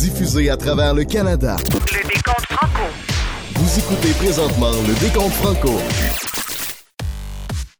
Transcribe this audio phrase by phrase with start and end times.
[0.00, 1.56] diffusée à travers le Canada.
[1.92, 2.82] Le décompte franco.
[3.54, 5.78] Vous écoutez présentement le décompte franco.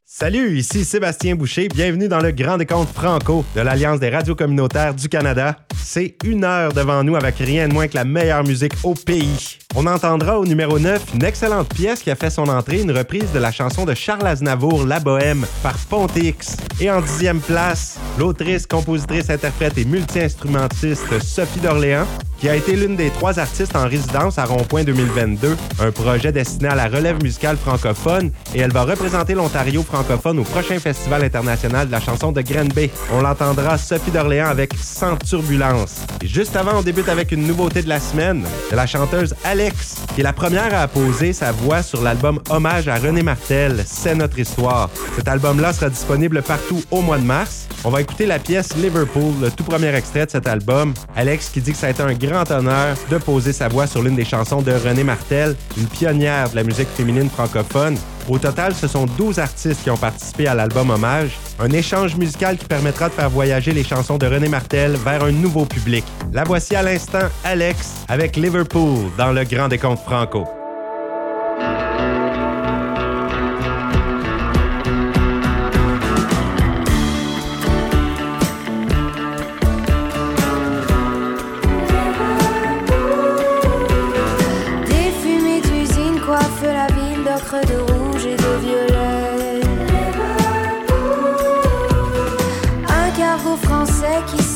[0.05, 1.67] Salut, ici Sébastien Boucher.
[1.67, 5.57] Bienvenue dans le Grand Décompte Franco de l'Alliance des radios communautaires du Canada.
[5.83, 9.57] C'est une heure devant nous avec rien de moins que la meilleure musique au pays.
[9.73, 13.31] On entendra au numéro 9 une excellente pièce qui a fait son entrée, une reprise
[13.31, 16.57] de la chanson de Charles Aznavour, La Bohème, par Pontix.
[16.81, 22.05] Et en dixième place, l'autrice, compositrice, interprète et multi-instrumentiste Sophie d'Orléans,
[22.37, 26.69] qui a été l'une des trois artistes en résidence à Rond-Point 2022, un projet destiné
[26.69, 31.85] à la relève musicale francophone, et elle va représenter l'Ontario francophone au prochain Festival international
[31.85, 32.89] de la chanson de Grenby.
[33.13, 36.01] On l'entendra Sophie d'Orléans avec Sans turbulence.
[36.23, 39.60] Et juste avant, on débute avec une nouveauté de la semaine, de la chanteuse Alex,
[39.69, 44.15] qui est la première à poser sa voix sur l'album Hommage à René Martel, C'est
[44.15, 44.89] notre histoire.
[45.15, 47.67] Cet album-là sera disponible partout au mois de mars.
[47.83, 50.93] On va écouter la pièce Liverpool, le tout premier extrait de cet album.
[51.15, 54.01] Alex qui dit que ça a été un grand honneur de poser sa voix sur
[54.01, 57.97] l'une des chansons de René Martel, une pionnière de la musique féminine francophone.
[58.29, 62.57] Au total, ce sont 12 artistes qui ont participé à l'album Hommage, un échange musical
[62.57, 66.03] qui permettra de faire voyager les chansons de René Martel vers un nouveau public.
[66.33, 70.60] La voici à l'instant, Alex, avec Liverpool dans le Grand Décompte Franco.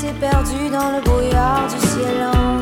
[0.05, 2.54] S'est perdu dans le brouillard du ciel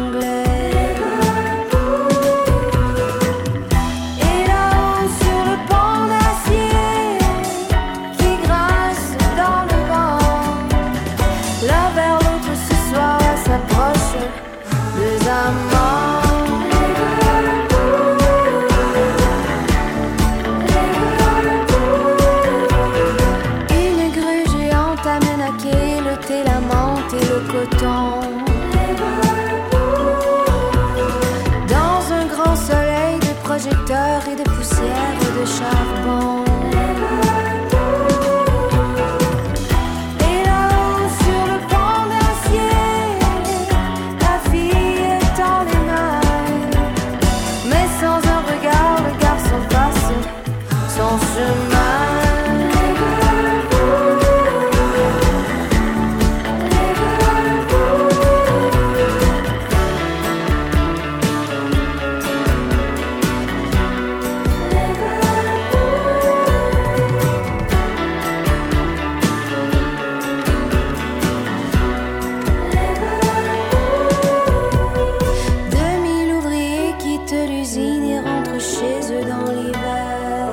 [78.01, 80.49] et rentrent chez eux dans l'hiver.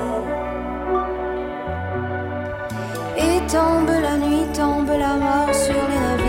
[3.16, 6.19] Et tombe la nuit, tombe la mort sur les navires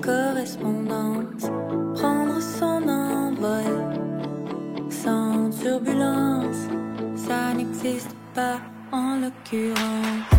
[0.00, 1.44] correspondance,
[1.94, 3.74] prendre son envol
[4.90, 6.68] sans turbulence,
[7.16, 8.58] ça n'existe pas
[8.92, 10.29] en l'occurrence.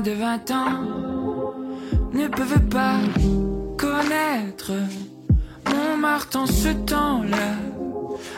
[0.00, 1.54] De 20 ans
[2.12, 2.98] ne peuvent pas
[3.78, 4.72] connaître.
[5.70, 7.54] Montmartre en ce temps-là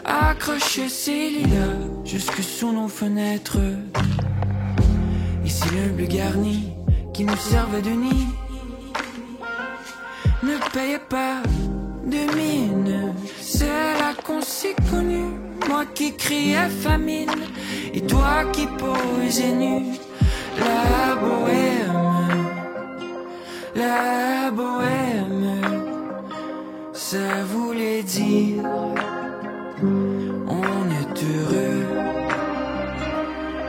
[0.04, 3.58] accrochait ses lilas jusque sous nos fenêtres.
[5.44, 6.72] Ici le bleu garni
[7.14, 8.26] qui nous servait de nid
[10.42, 11.42] ne payait pas
[12.04, 13.14] de mine.
[13.40, 15.32] C'est là qu'on s'est connus.
[15.68, 17.30] Moi qui criais famine
[17.94, 19.96] et toi qui posais nu.
[20.58, 22.46] La bohème,
[23.74, 25.60] la bohème,
[26.92, 28.62] ça voulait dire
[29.82, 31.86] on est heureux.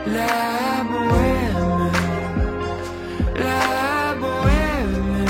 [0.06, 1.90] La bohème,
[3.36, 5.26] la bohème,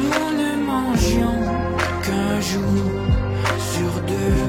[0.00, 1.42] nous ne mangions
[2.02, 2.82] qu'un jour
[3.58, 4.46] sur deux.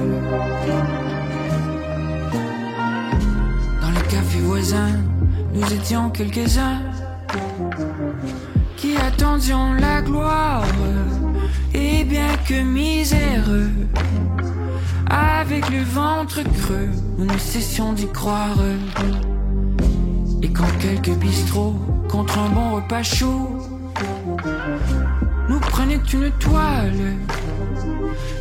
[3.82, 4.97] Dans le café voisin,
[5.58, 6.82] nous étions quelques-uns
[8.76, 10.64] qui attendions la gloire.
[11.74, 13.72] Et bien que miséreux,
[15.10, 18.58] avec le ventre creux, nous ne cessions d'y croire.
[20.44, 21.76] Et quand quelques bistrots,
[22.10, 23.50] contre un bon repas chaud,
[25.50, 27.16] nous prenaient une toile,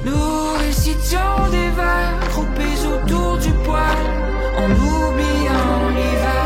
[0.04, 4.06] nous récitions des vers groupés autour du poêle,
[4.58, 6.45] en oubliant l'hiver.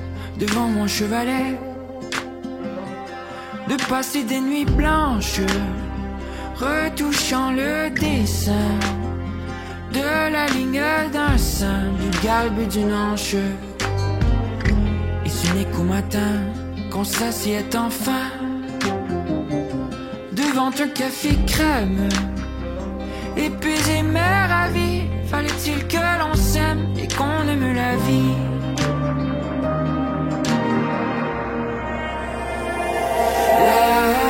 [0.41, 1.55] devant mon chevalet
[3.69, 5.41] de passer des nuits blanches,
[6.55, 8.69] retouchant le dessin
[9.93, 10.81] de la ligne
[11.13, 13.35] d'un sein, du galbe d'une hanche.
[15.25, 16.33] Et ce n'est qu'au matin
[16.89, 18.27] qu'on s'assied enfin
[20.33, 22.09] devant un café crème.
[23.37, 28.60] Épuisé mais ravi, fallait-il que l'on s'aime et qu'on aime la vie?
[33.71, 34.20] La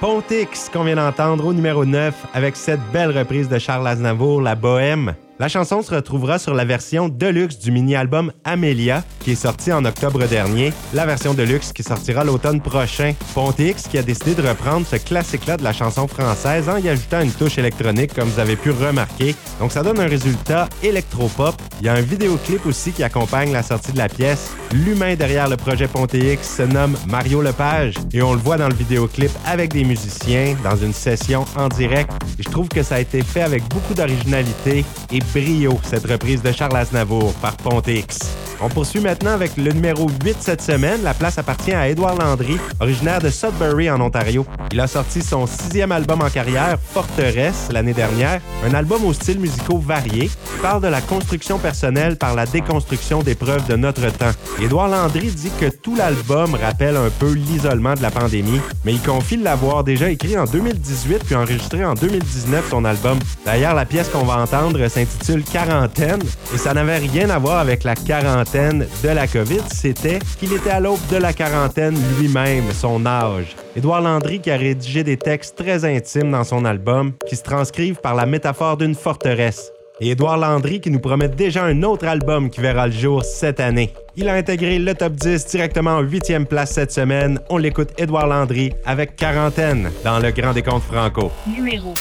[0.00, 4.54] Pontix qu'on vient d'entendre au numéro 9 avec cette belle reprise de Charles Aznavour, La
[4.54, 5.14] Bohème.
[5.40, 9.86] La chanson se retrouvera sur la version deluxe du mini-album Amelia, qui est sorti en
[9.86, 13.14] octobre dernier, la version deluxe qui sortira l'automne prochain.
[13.32, 16.90] Ponte X qui a décidé de reprendre ce classique-là de la chanson française en y
[16.90, 19.34] ajoutant une touche électronique, comme vous avez pu remarquer.
[19.60, 21.54] Donc ça donne un résultat électropop.
[21.80, 24.50] Il y a un vidéoclip aussi qui accompagne la sortie de la pièce.
[24.72, 28.68] L'humain derrière le projet Ponte X se nomme Mario Lepage et on le voit dans
[28.68, 32.12] le vidéoclip avec des musiciens dans une session en direct.
[32.38, 36.42] Et je trouve que ça a été fait avec beaucoup d'originalité et brio, cette reprise
[36.42, 38.18] de Charles Aznavour par Ponte X.
[38.62, 41.02] On poursuit maintenant avec le numéro 8 cette semaine.
[41.02, 44.44] La place appartient à Édouard Landry, originaire de Sudbury en Ontario.
[44.70, 48.42] Il a sorti son sixième album en carrière, Forteresse, l'année dernière.
[48.66, 53.22] Un album aux styles musicaux variés qui parle de la construction personnelle par la déconstruction
[53.22, 54.32] des preuves de notre temps.
[54.60, 59.00] Édouard Landry dit que tout l'album rappelle un peu l'isolement de la pandémie, mais il
[59.00, 63.18] confie l'avoir déjà écrit en 2018 puis enregistré en 2019 son album.
[63.46, 65.19] D'ailleurs, la pièce qu'on va entendre s'intitule
[65.52, 66.20] Quarantaine
[66.52, 70.70] et ça n'avait rien à voir avec la quarantaine de la COVID, c'était qu'il était
[70.70, 73.54] à l'aube de la quarantaine lui-même, son âge.
[73.76, 78.00] Édouard Landry qui a rédigé des textes très intimes dans son album qui se transcrivent
[78.00, 79.70] par la métaphore d'une forteresse.
[80.00, 83.60] Et Édouard Landry qui nous promet déjà un autre album qui verra le jour cette
[83.60, 83.92] année.
[84.16, 87.38] Il a intégré le top 10 directement en 8e place cette semaine.
[87.50, 91.30] On l'écoute Édouard Landry avec Quarantaine dans le Grand Décompte Franco.
[91.46, 91.94] Numéro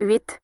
[0.00, 0.41] 8.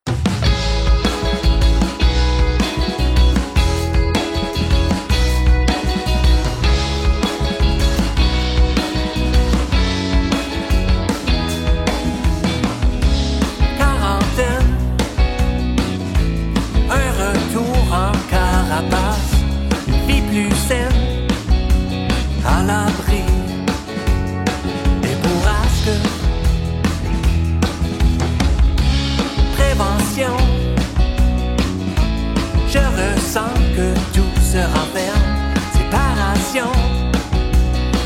[34.49, 35.28] Tout se renferme.
[35.73, 36.73] Séparation,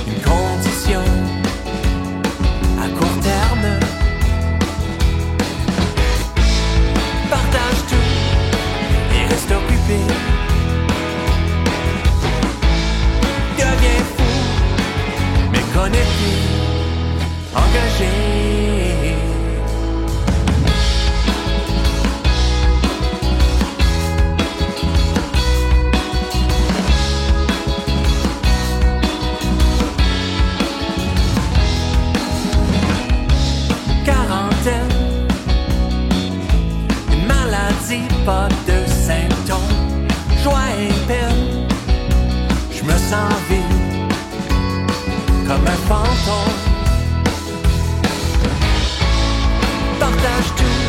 [0.06, 1.02] une condition
[2.80, 3.78] à court terme.
[7.30, 10.00] partage tout et reste occupé.
[13.56, 14.32] Deviens fou,
[15.52, 16.32] mais connecté,
[17.54, 18.41] engagé.
[38.24, 40.06] Pas de symptômes,
[40.42, 41.66] joie et peine.
[42.70, 44.12] Je me sens vide,
[45.46, 46.58] comme un fantôme.
[49.98, 50.81] Partage tout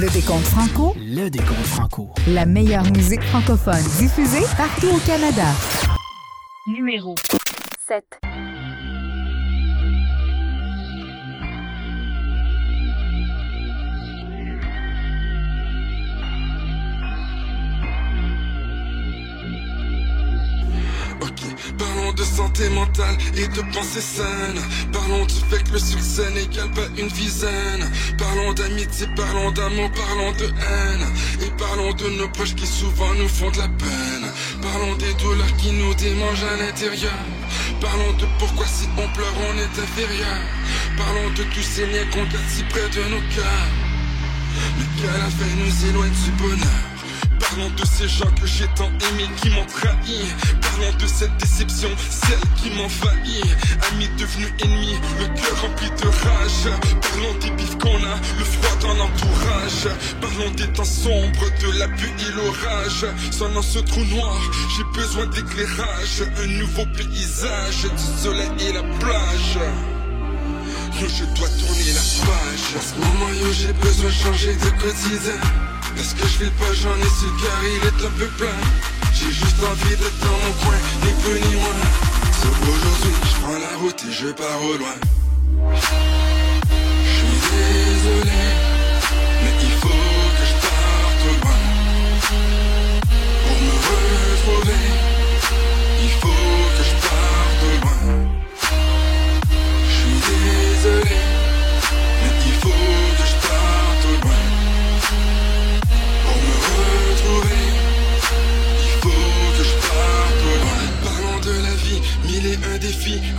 [0.00, 2.10] Le décompte franco, Le décompte franco.
[2.28, 5.44] la meilleure musique francophone diffusée partout au Canada.
[6.68, 7.14] numéro
[7.88, 8.04] 7.
[22.24, 24.60] Santé mentale et de pensée saine.
[24.92, 27.90] Parlons du fait que le succès n'égale pas une dizaine.
[28.18, 31.06] Parlons d'amitié, parlons d'amour, parlons de haine.
[31.42, 34.32] Et parlons de nos proches qui souvent nous font de la peine.
[34.62, 37.18] Parlons des douleurs qui nous démangent à l'intérieur.
[37.80, 40.40] Parlons de pourquoi si on pleure on est inférieur.
[40.96, 43.70] Parlons de tous ces liens qu'on garde si près de nos cœurs.
[44.78, 46.97] Mais qu'à la fin nous éloigne du bonheur?
[47.50, 50.20] Parlons de ces gens que j'ai tant aimés qui m'ont trahi.
[50.60, 53.44] Parlons de cette déception, celle qui m'envahit.
[53.90, 56.76] Amis devenus ennemis, le cœur rempli de rage.
[57.00, 59.88] Parlons des bifs qu'on a, le froid dans l'entourage.
[60.20, 63.06] Parlons des temps sombres, de la pluie et l'orage.
[63.30, 64.38] Sonnant ce trou noir,
[64.76, 66.24] j'ai besoin d'éclairage.
[66.42, 69.58] Un nouveau paysage, du soleil et la plage.
[71.00, 72.76] Yo, je dois tourner la page.
[72.76, 75.40] En ce moment, yo, j'ai besoin de changer de quotidien.
[75.98, 78.60] Parce que je fais pas, j'en ai le car il est un peu plein.
[79.12, 81.82] J'ai juste envie d'être dans mon coin, ni plus ni moins.
[82.40, 84.94] Sauf aujourd'hui, je prends la route et je pars au loin.
[87.04, 88.42] Je suis désolé,
[89.42, 89.88] mais il faut
[90.36, 91.60] que je parte au loin.
[93.42, 94.84] Pour me retrouver,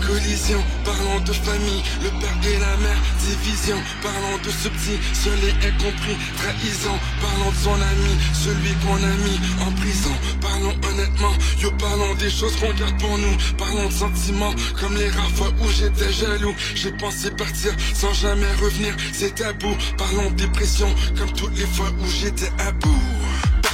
[0.06, 0.62] collision.
[0.84, 3.78] Parlons de famille, le père et la mère, division.
[4.02, 6.98] Parlons de ce petit, seul et incompris, trahison.
[7.22, 10.16] Parlons de son ami, celui qu'on a mis en prison.
[10.42, 13.38] Parlons honnêtement, yo, parlons des choses qu'on garde pour nous.
[13.58, 16.56] Parlons de sentiments, comme les rares fois où j'étais jaloux.
[16.76, 19.76] J'ai pensé partir sans jamais revenir, c'est tabou.
[19.98, 23.19] Parlons de dépression, comme toutes les fois où j'étais à bout.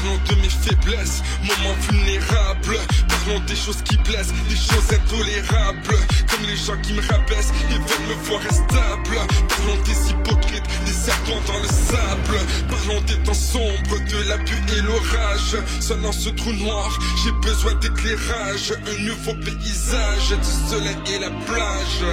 [0.05, 2.77] Parlons de mes faiblesses, moments vulnérables.
[3.07, 5.97] Parlons des choses qui blessent, des choses intolérables.
[6.29, 9.17] Comme les gens qui me rabaissent et veulent me voir instable.
[9.49, 12.37] Parlons des hypocrites, des serpents dans le sable.
[12.69, 15.57] Parlons des temps sombres, de la pluie et l'orage.
[15.79, 18.73] Seul dans ce trou noir, j'ai besoin d'éclairage.
[18.85, 22.05] Un nouveau paysage, du soleil et la plage.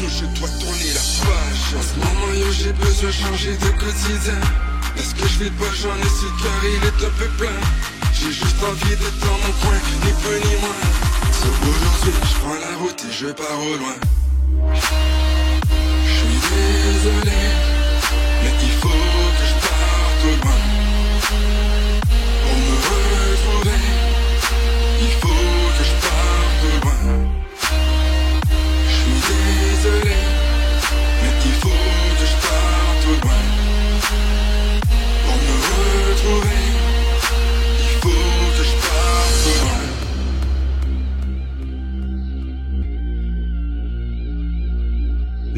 [0.00, 1.76] Yo, je dois tourner la page.
[1.76, 4.67] En ce moment, yo, j'ai besoin de changer de quotidien.
[4.98, 7.58] Parce que je vais pas, j'en ai le cœur, il est un peu plein.
[8.12, 10.80] J'ai juste envie d'être dans mon coin, ni plus ni moins.
[11.30, 13.94] Sauf aujourd'hui, je prends la route et je pars au loin.
[16.04, 17.40] Je suis désolé,
[18.42, 20.67] mais il faut que je parte au loin.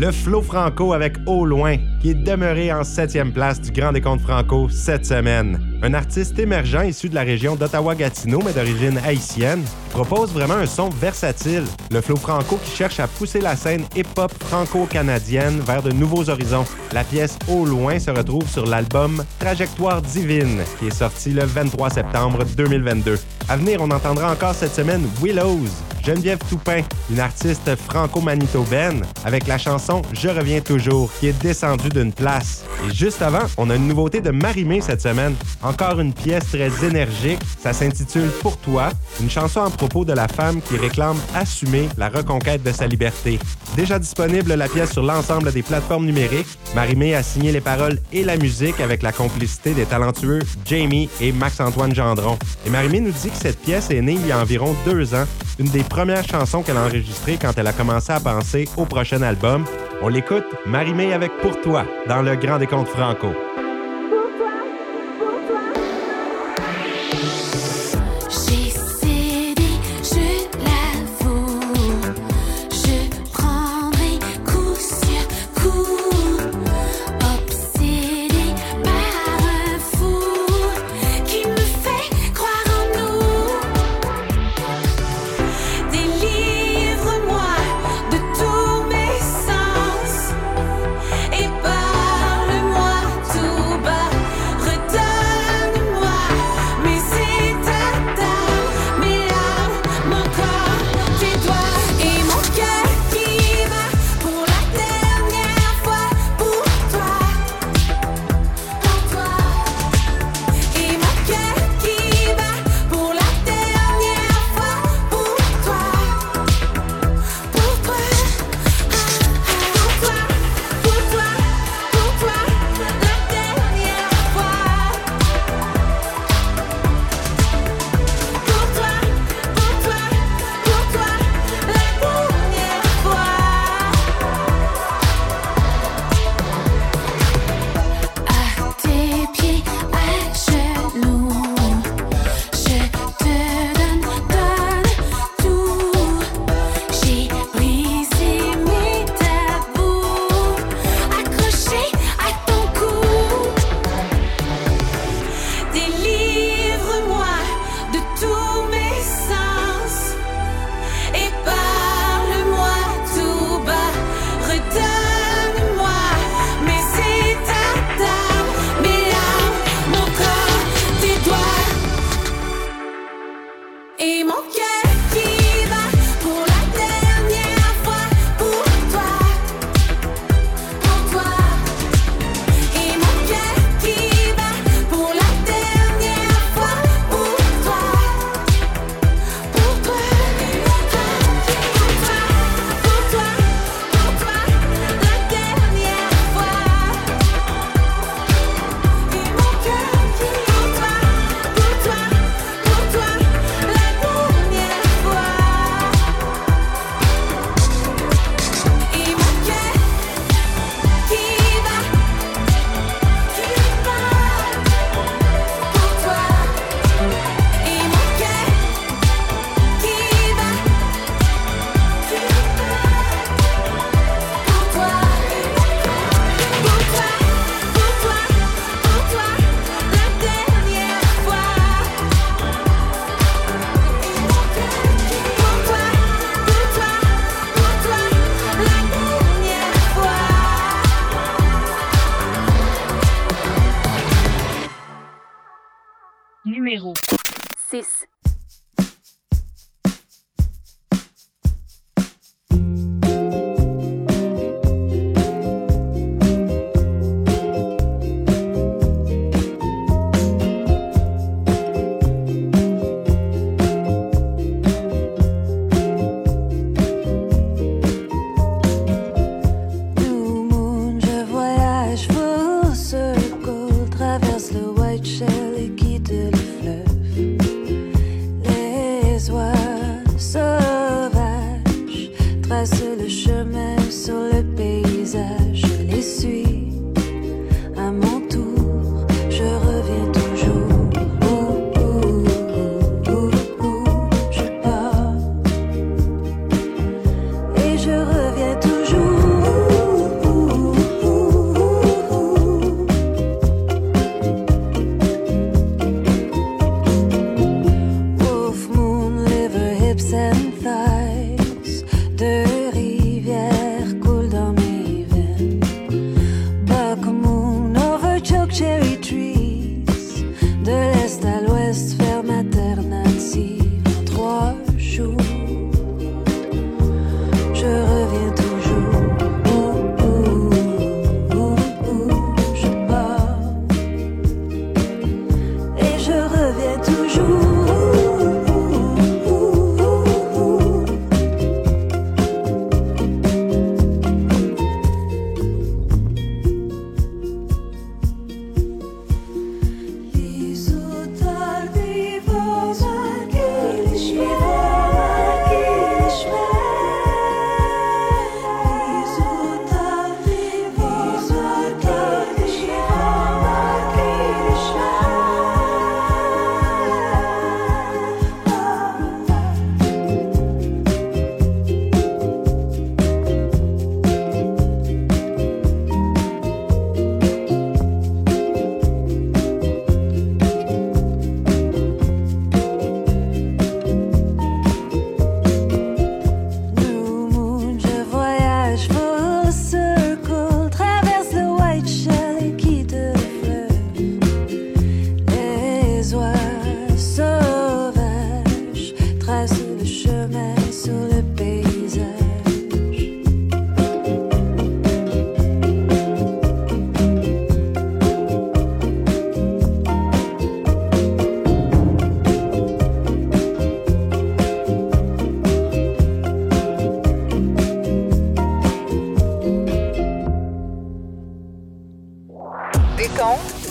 [0.01, 4.23] Le Flo Franco avec Au Loin, qui est demeuré en septième place du Grand Décompte
[4.23, 5.61] Franco cette semaine.
[5.83, 10.89] Un artiste émergent issu de la région d'Ottawa-Gatineau, mais d'origine haïtienne, propose vraiment un son
[10.89, 11.65] versatile.
[11.91, 16.65] Le Flo Franco qui cherche à pousser la scène hip-hop franco-canadienne vers de nouveaux horizons.
[16.95, 21.91] La pièce Au Loin se retrouve sur l'album Trajectoire Divine, qui est sorti le 23
[21.91, 23.19] septembre 2022.
[23.51, 25.69] À venir, on entendra encore cette semaine Willows,
[26.05, 32.13] Geneviève Toupin, une artiste franco-manitobaine, avec la chanson Je reviens toujours, qui est descendue d'une
[32.13, 32.65] place.
[32.89, 35.35] Et juste avant, on a une nouveauté de Marimé cette semaine.
[35.63, 37.41] Encore une pièce très énergique.
[37.63, 42.09] Ça s'intitule Pour toi, une chanson à propos de la femme qui réclame assumer la
[42.09, 43.39] reconquête de sa liberté.
[43.77, 48.25] Déjà disponible la pièce sur l'ensemble des plateformes numériques, Marimé a signé les paroles et
[48.25, 52.39] la musique avec la complicité des talentueux Jamie et Max-Antoine Gendron.
[52.67, 55.25] Et Marimé nous dit que cette pièce est née il y a environ deux ans,
[55.61, 59.21] une des premières chansons qu'elle a enregistrées quand elle a commencé à penser au prochain
[59.21, 59.67] album.
[60.01, 63.29] On l'écoute, Marimé avec Pour toi, dans le Grand Décompte Franco.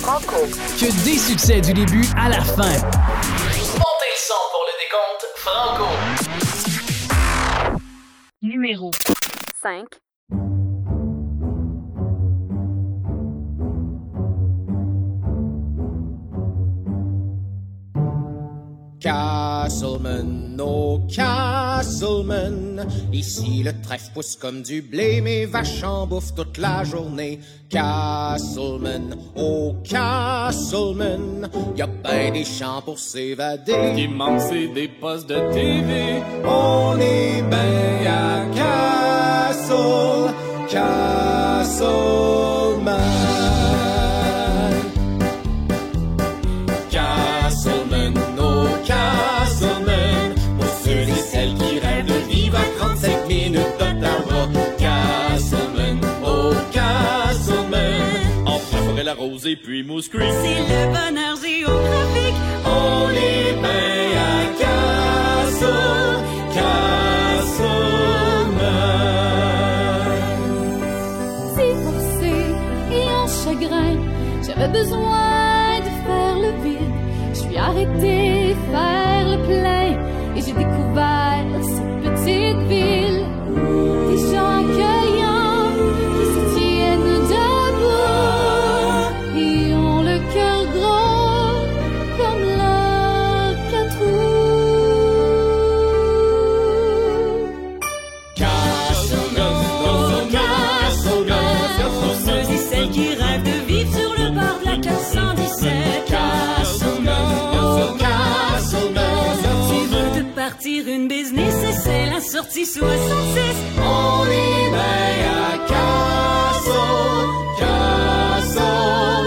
[0.09, 2.63] Que des succès du début à la fin.
[2.63, 5.85] Montez le son pour le décompte Franco.
[8.41, 8.89] Numéro
[9.61, 9.85] 5.
[19.09, 22.85] Castleman, oh Castleman.
[23.11, 27.39] Ici le trèfle pousse comme du blé, mes vaches en bouffent toute la journée.
[27.71, 31.49] Castleman, oh Castleman.
[31.75, 33.93] Y a ben des champs pour s'évader.
[33.95, 36.21] Qui manque c'est des postes de TV.
[36.45, 40.35] On est ben à Castle,
[40.69, 41.99] Castleman.
[59.19, 60.31] Rosé puis Moose Creek.
[60.31, 62.39] C'est le bonheur géographique.
[62.65, 65.75] On est bien à Casso,
[66.53, 67.75] Casso
[71.57, 72.35] Divorcé
[72.93, 73.95] et en chagrin,
[74.47, 76.93] j'avais besoin de faire le vide.
[77.33, 79.89] Je suis arrêté, faire le plein,
[80.37, 82.98] et j'ai découvert cette petite ville.
[112.71, 112.83] 66,
[113.79, 117.27] on y met à Cassol,
[118.37, 119.25] Cassol.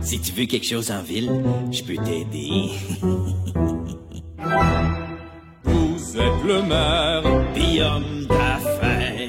[0.00, 1.30] Si tu veux quelque chose en ville,
[1.70, 2.70] je peux t'aider.
[5.64, 9.28] Vous êtes le maire, puis homme d'affaires.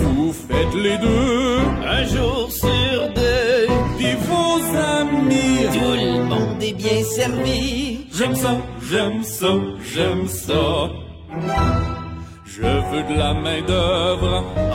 [0.00, 3.66] Vous faites les deux, un jour sur deux.
[3.96, 8.06] Puis vos amis, tout le monde est bien servi.
[8.12, 9.54] J'aime ça, j'aime ça,
[9.94, 10.90] j'aime ça.
[12.96, 14.65] De la main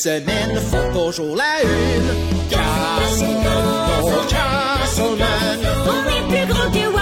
[0.00, 2.10] semaine font toujours la une.
[2.48, 3.64] Castleman,
[4.02, 5.60] oh Castleman.
[5.92, 6.84] On est plus gros que.
[6.88, 7.00] Oh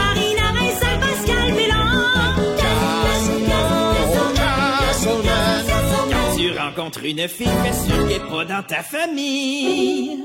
[4.96, 5.64] Castleman.
[6.10, 10.24] Quand tu rencontres une fille, fais sûr qu'elle est pas dans ta famille.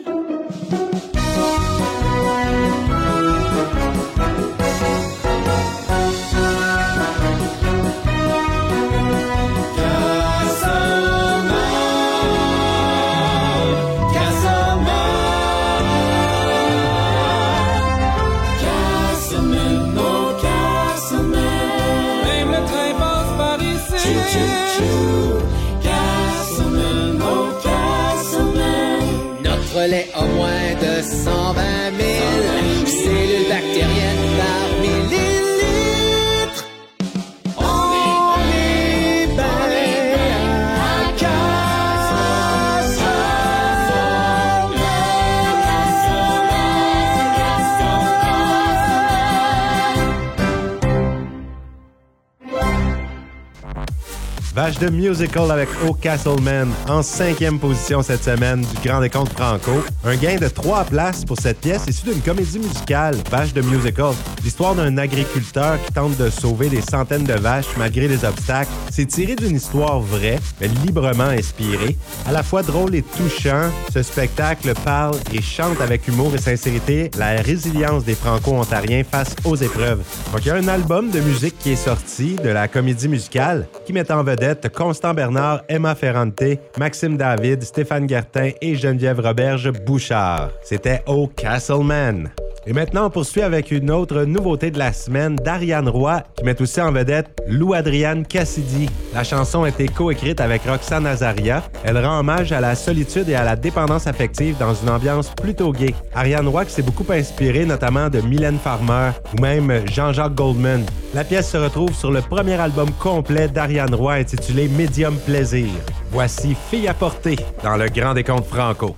[54.64, 59.84] Vache de musical avec O Castleman en cinquième position cette semaine du Grand Décompte Franco.
[60.06, 64.14] Un gain de trois places pour cette pièce issue d'une comédie musicale, Vache de musical.
[64.42, 68.72] L'histoire d'un agriculteur qui tente de sauver des centaines de vaches malgré les obstacles.
[68.90, 71.98] C'est tiré d'une histoire vraie, mais librement inspirée.
[72.26, 77.12] À la fois drôle et touchant, ce spectacle parle et chante avec humour et sincérité
[77.18, 80.04] la résilience des Franco-Ontariens face aux épreuves.
[80.32, 83.68] Donc il y a un album de musique qui est sorti de la comédie musicale
[83.86, 86.44] qui met en vedette Constant Bernard, Emma Ferrante,
[86.78, 90.50] Maxime David, Stéphane Gertin et Geneviève Roberge Bouchard.
[90.64, 92.30] C'était O Castleman.
[92.66, 96.62] Et maintenant, on poursuit avec une autre nouveauté de la semaine d'Ariane Roy, qui met
[96.62, 98.90] aussi en vedette Lou Adriane Cassidy.
[99.14, 101.62] La chanson a été coécrite avec Roxane Azaria.
[101.84, 105.74] Elle rend hommage à la solitude et à la dépendance affective dans une ambiance plutôt
[105.74, 105.94] gay.
[106.16, 110.86] Ariane Roy qui s'est beaucoup inspirée notamment de Mylène Farmer ou même Jean-Jacques Goldman.
[111.14, 115.70] La pièce se retrouve sur le premier album complet d'Ariane Roy intitulé Medium Plaisir.
[116.12, 118.96] Voici Fille à porter dans le Grand Décompte Franco.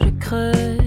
[0.00, 0.77] Je creuse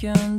[0.00, 0.37] broken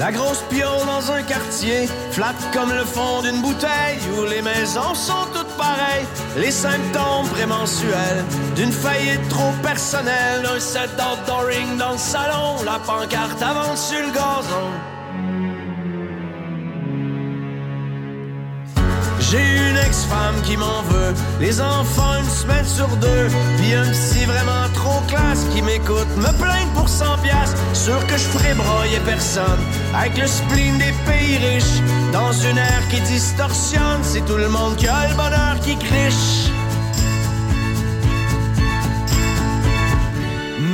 [0.00, 4.94] la grosse piole dans un quartier, flat comme le fond d'une bouteille où les maisons
[4.94, 6.06] sont toutes pareilles.
[6.38, 8.24] Les symptômes prémensuels
[8.56, 14.10] d'une faillite trop personnelle, un set d'outdooring dans le salon, la pancarte avance sur le
[14.10, 14.99] gazon.
[19.30, 23.28] J'ai une ex-femme qui m'en veut, les enfants une semaine sur deux,
[23.58, 28.14] puis un psy vraiment trop classe qui m'écoute, me plaindre pour 100 piastres, sûr que
[28.14, 29.60] je ferai broyer personne,
[29.94, 31.80] avec le spleen des pays riches,
[32.12, 36.50] dans une ère qui distorsionne, c'est tout le monde qui a le bonheur qui criche.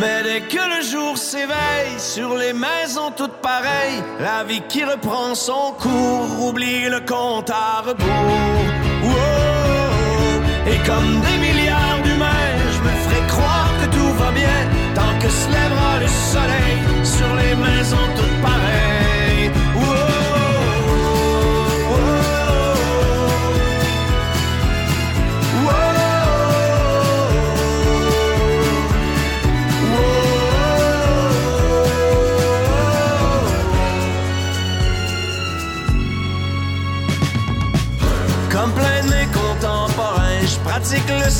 [0.01, 5.35] Mais dès que le jour s'éveille sur les maisons toutes pareilles, la vie qui reprend
[5.35, 8.67] son cours, oublie le compte à rebours.
[9.05, 10.73] Wow!
[10.73, 14.59] Et comme des milliards d'humains, je me ferai croire que tout va bien
[14.95, 18.26] tant que se lèvera le soleil sur les maisons toutes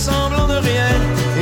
[0.07, 0.93] semblant de rien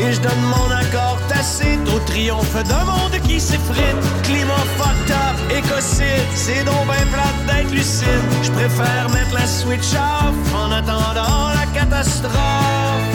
[0.01, 4.01] et je donne mon accord tacite au triomphe d'un monde qui s'effrite.
[4.23, 5.13] Climat fucked
[5.59, 8.25] écocide, c'est donc ben plate d'être lucide.
[8.43, 13.09] Je préfère mettre la switch off en attendant la catastrophe.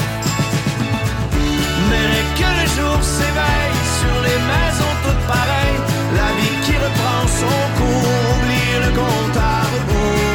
[1.89, 5.82] Mais que le jour s'éveille sur les maisons toutes pareilles,
[6.20, 10.28] la vie qui reprend son cours, oublie le compte à rebours.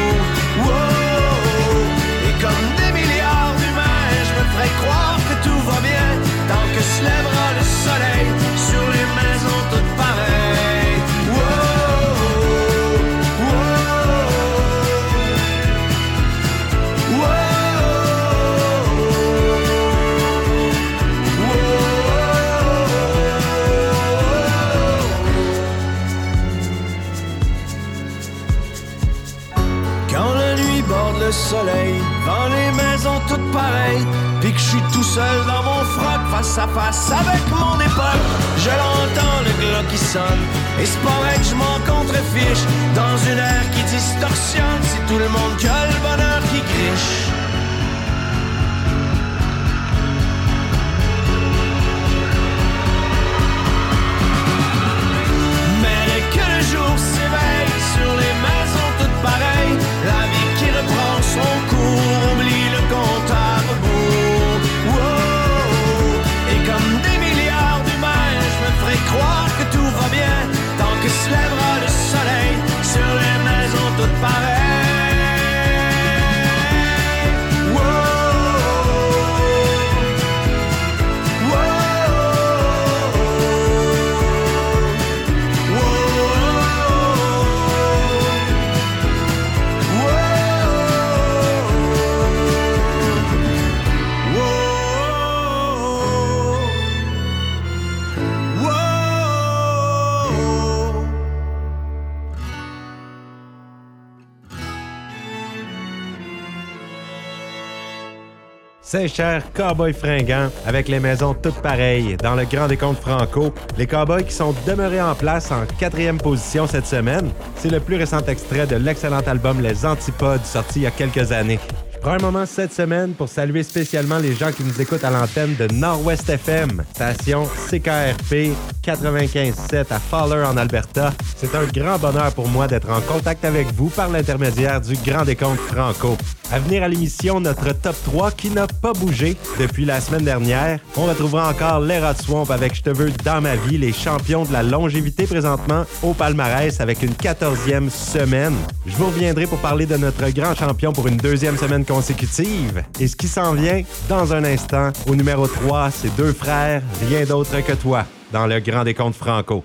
[108.95, 112.15] Saint-Cher, cowboy fringant, avec les maisons toutes pareilles.
[112.15, 116.65] Dans le Grand Décompte Franco, les cowboys qui sont demeurés en place en quatrième position
[116.65, 120.87] cette semaine, c'est le plus récent extrait de l'excellent album Les Antipodes, sorti il y
[120.87, 121.59] a quelques années.
[122.07, 125.67] Un moment cette semaine pour saluer spécialement les gens qui nous écoutent à l'antenne de
[125.73, 128.53] Nord-Ouest FM, station CKRP
[128.83, 131.11] 95.7 à Fowler en Alberta.
[131.35, 135.25] C'est un grand bonheur pour moi d'être en contact avec vous par l'intermédiaire du Grand
[135.25, 136.15] Décompte Franco.
[136.51, 140.79] À venir à l'émission, notre top 3 qui n'a pas bougé depuis la semaine dernière.
[140.95, 144.43] On retrouvera encore les Rod Swamp avec Je te veux dans ma vie, les champions
[144.43, 148.53] de la longévité présentement au palmarès avec une 14e semaine.
[148.85, 152.83] Je vous reviendrai pour parler de notre grand champion pour une deuxième semaine consécutive.
[152.99, 157.23] Et ce qui s'en vient dans un instant, au numéro 3, c'est deux frères, rien
[157.23, 159.63] d'autre que toi, dans le Grand Décompte Franco.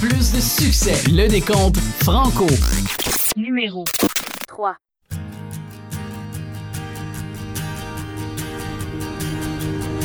[0.00, 0.96] Plus de succès.
[1.12, 2.48] Le décompte Franco.
[3.36, 3.84] Numéro
[4.48, 4.74] 3.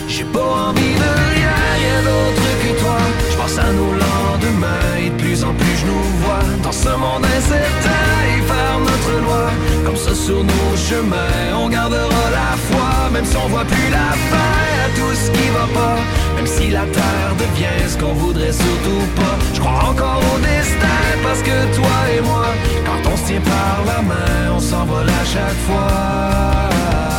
[0.07, 3.24] J'ai pas envie de rien, rien d'autre que toi.
[3.37, 7.25] Pense à nos lendemains et de plus en plus je nous vois dans ce monde
[7.37, 9.45] incertain et faire notre loi.
[9.85, 14.11] Comme ça sur nos chemins, on gardera la foi, même si on voit plus la
[14.31, 14.51] fin
[14.85, 15.97] à tout ce qui va pas.
[16.35, 19.37] Même si la terre devient ce qu'on voudrait surtout pas.
[19.53, 22.45] Je crois encore au destin parce que toi et moi,
[22.85, 27.14] quand on se tient par la main, on s'envole à chaque fois.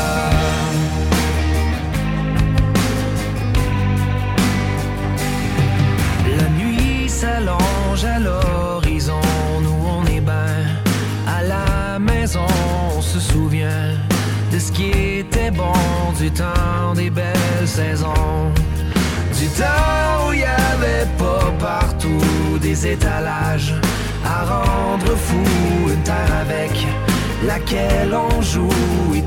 [7.37, 9.20] À l'horizon,
[9.62, 10.64] nous on est ben
[11.26, 12.47] à la maison,
[12.97, 13.93] on se souvient
[14.51, 15.74] de ce qui était bon
[16.18, 18.53] du temps des belles saisons.
[19.39, 23.74] Du temps où il y avait pas partout des étalages
[24.24, 25.45] à rendre fou,
[25.93, 26.72] une terre avec
[27.47, 29.22] laquelle on joue et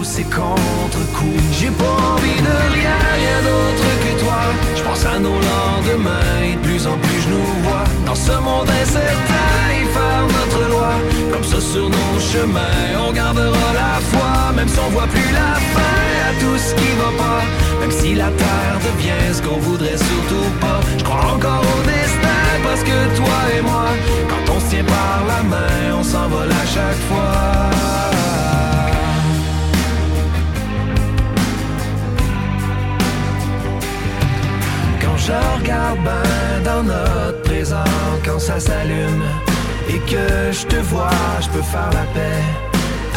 [0.00, 1.42] tous ces contre-coups.
[1.58, 4.40] J'ai pas envie de rien, rien d'autre que toi.
[4.74, 8.32] Je pense à nos lendemains et de plus en plus je nous vois dans ce
[8.32, 10.92] monde incertain et faire notre loi.
[11.32, 15.54] Comme ça sur nos chemins, on gardera la foi, même si on voit plus la
[15.74, 15.98] fin
[16.28, 17.42] à tout ce qui va pas.
[17.80, 20.80] Même si la terre devient ce qu'on voudrait surtout pas.
[20.96, 23.88] Je crois encore au destin parce que toi et moi,
[24.30, 28.19] quand on se tient par la main, on s'envole à chaque fois.
[35.30, 37.92] Je regarde ben dans notre présent,
[38.24, 39.24] quand ça s'allume
[39.88, 41.10] et que je te vois,
[41.40, 42.42] je peux faire la paix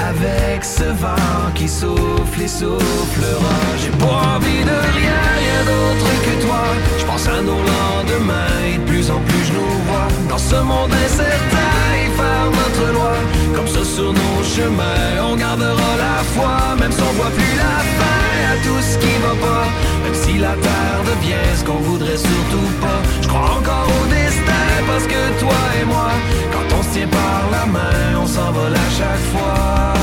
[0.09, 3.59] avec ce vent qui souffle et soufflera.
[3.81, 6.63] J'ai pas envie de rien, rien d'autre que toi.
[6.99, 10.55] Je pense à nos lendemains et de plus en plus je nous vois dans ce
[10.55, 13.13] monde incertain et faire notre loi.
[13.55, 17.77] Comme ça sur nos chemins, on gardera la foi, même si on voit plus la
[17.97, 19.92] fin à tout ce qui va pas.
[20.03, 23.01] Même si la terre devient ce qu'on voudrait surtout pas.
[23.21, 26.11] Je crois encore au destin parce que toi et moi,
[26.51, 29.93] quand on se tient par la main, on s'envole à chaque fois.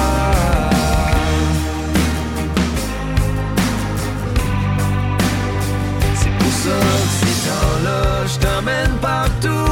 [6.14, 9.69] C'est pour ça que ces temps-là, je t'emmène partout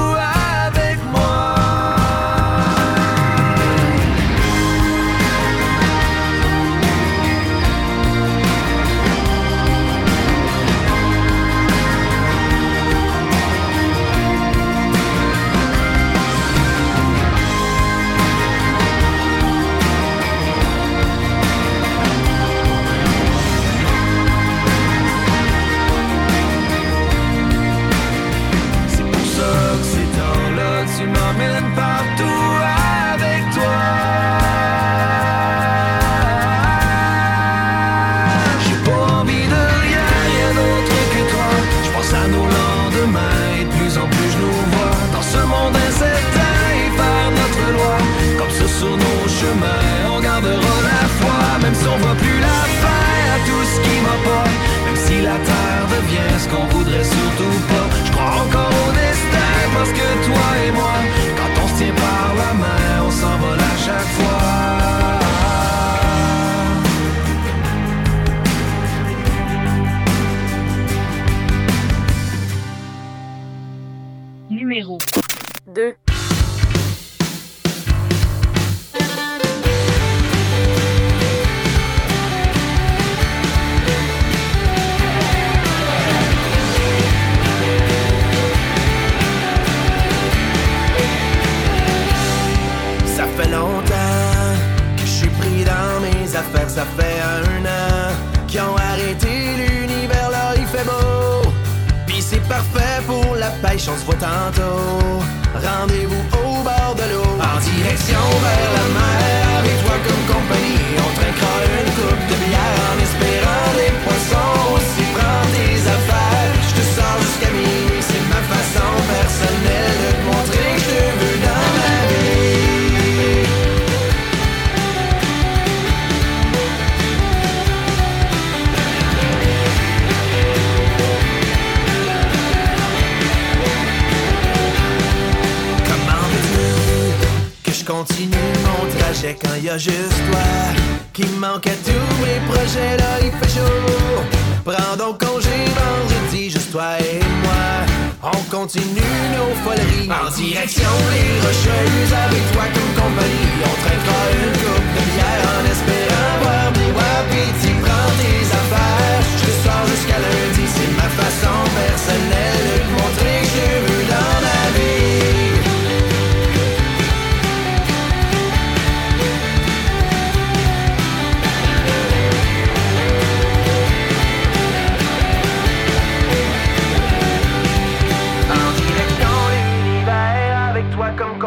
[144.97, 147.85] Donc congé vendredi, juste toi et moi.
[148.23, 153.53] On continue nos foleries en direction des rocheuses avec toi comme compagnie.
[153.69, 157.53] On traînera une coupe de bière en espérant voir des wapis.
[157.61, 160.65] Tu prends tes affaires, je sors jusqu'à lundi.
[160.65, 163.98] C'est ma façon personnelle de montrer que je veux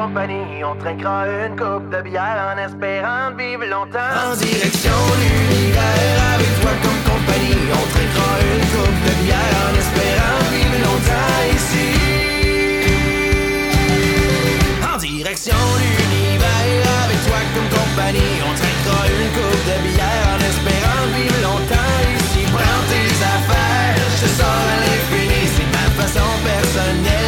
[0.02, 4.14] compagnie On trinquera une coupe de bière en espérant vivre longtemps.
[4.32, 10.42] En direction l'univers avec toi comme compagnie On trinquera une coupe de bière en espérant
[10.54, 11.90] vivre longtemps ici.
[14.92, 21.04] En direction l'univers avec toi comme compagnie On trinquera une coupe de bière en espérant
[21.18, 22.42] vivre longtemps ici.
[22.56, 27.21] Prends tes affaires, je sors à l'infini C'est ma façon personnelle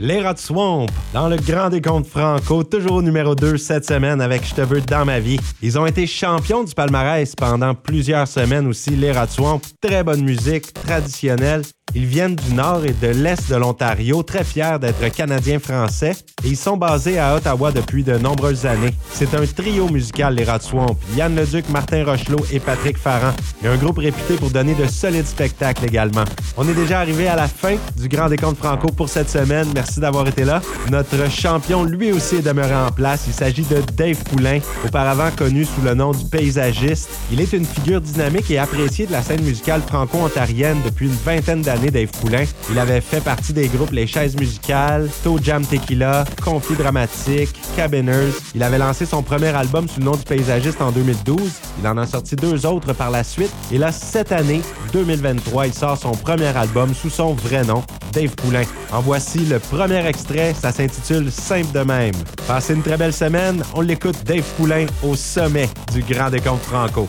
[0.00, 4.54] Les Rats Swamp, dans le grand décompte franco, toujours numéro 2 cette semaine avec Je
[4.54, 5.40] te veux dans ma vie.
[5.60, 9.60] Ils ont été champions du palmarès pendant plusieurs semaines aussi, les Rats Swamp.
[9.80, 11.62] Très bonne musique, traditionnelle.
[11.94, 16.12] Ils viennent du nord et de l'est de l'Ontario, très fiers d'être canadiens-français,
[16.44, 18.94] et ils sont basés à Ottawa depuis de nombreuses années.
[19.12, 20.96] C'est un trio musical, les Rats Swamp.
[21.16, 23.32] Yann Leduc, Martin Rochelot et Patrick Farran.
[23.62, 26.24] Et un groupe réputé pour donner de solides spectacles également.
[26.56, 29.66] On est déjà arrivé à la fin du Grand Décompte Franco pour cette semaine.
[29.74, 30.60] Merci d'avoir été là.
[30.90, 33.24] Notre champion, lui aussi, est demeuré en place.
[33.26, 37.08] Il s'agit de Dave Poulain, auparavant connu sous le nom du paysagiste.
[37.32, 41.62] Il est une figure dynamique et appréciée de la scène musicale franco-ontarienne depuis une vingtaine
[41.62, 42.44] d'années, Dave Poulain.
[42.70, 48.32] Il avait fait partie des groupes Les Chaises Musicales, Toe Jam Tequila, Conflit Dramatique, Cabiners.
[48.54, 51.40] Il avait lancé son premier album sous le nom du paysagiste en 2012.
[51.80, 53.52] Il en a sorti deux autres par la suite.
[53.72, 54.60] Et là, cette année,
[54.92, 58.64] 2023, il sort son premier album sous son vrai nom, Dave Poulain.
[58.92, 62.14] En voici le premier extrait, ça s'intitule Simple de même.
[62.46, 67.08] Passez une très belle semaine, on l'écoute Dave Poulain au sommet du Grand Décompte Franco.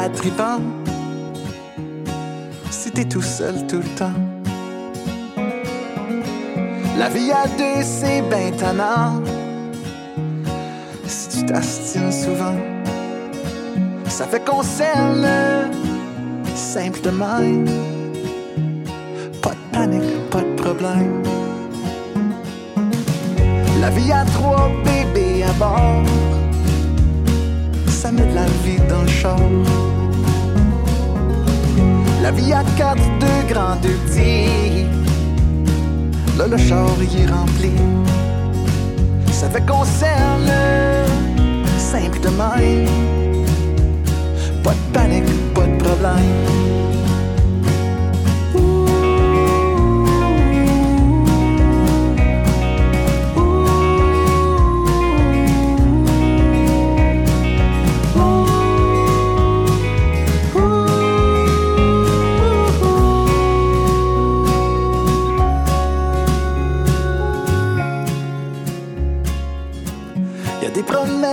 [0.00, 0.60] Battrivant.
[2.70, 4.18] Si t'es tout seul tout le temps.
[6.98, 9.22] La vie à deux, c'est ben tannant.
[11.06, 12.58] Si tu t'astines souvent,
[14.06, 15.26] ça fait qu'on s'aime
[16.54, 17.66] simple de même.
[19.42, 21.22] Pas de panique, pas de problème.
[23.82, 26.04] La vie à trois bébés à bord
[28.12, 29.38] de la vie dans le char.
[32.22, 34.86] La vie à quatre, deux grands, deux petits.
[36.38, 37.72] Là, le char, il est rempli.
[39.32, 40.50] Ça fait qu'on s'aime
[41.78, 42.88] simple de même.
[44.62, 46.79] Pas de panique, pas de problème.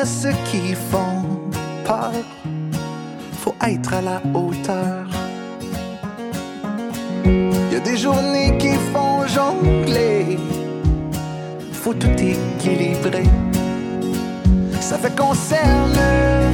[0.07, 1.23] Promesses qui font
[1.85, 2.11] peur.
[3.41, 5.05] Faut être à la hauteur.
[7.71, 10.37] Y a des journées qui font jongler.
[11.71, 13.23] Faut tout équilibrer.
[14.79, 16.47] Ça fait qu'on simple de.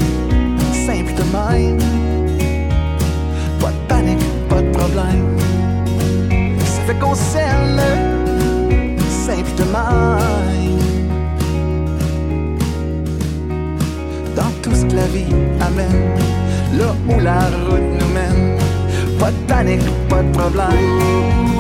[3.59, 5.37] Pas de panique, pas de problème.
[6.65, 8.13] Ça fait qu'on simple de.
[14.63, 15.25] Tout ce que la vie
[15.61, 16.01] amène,
[16.77, 18.57] là où la route nous mène.
[19.19, 21.52] Pas de panique, pas de problème.